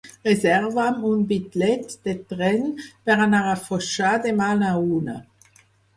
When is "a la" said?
4.55-4.73